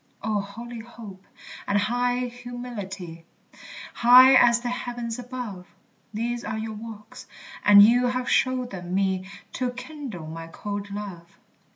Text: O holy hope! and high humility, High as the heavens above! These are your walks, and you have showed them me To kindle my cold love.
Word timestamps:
O 0.23 0.39
holy 0.41 0.79
hope! 0.79 1.27
and 1.67 1.77
high 1.77 2.21
humility, 2.21 3.23
High 3.93 4.33
as 4.33 4.61
the 4.61 4.69
heavens 4.69 5.19
above! 5.19 5.67
These 6.11 6.43
are 6.43 6.57
your 6.57 6.73
walks, 6.73 7.27
and 7.63 7.83
you 7.83 8.07
have 8.07 8.27
showed 8.27 8.71
them 8.71 8.95
me 8.95 9.29
To 9.53 9.69
kindle 9.69 10.25
my 10.25 10.47
cold 10.47 10.89
love. 10.89 11.37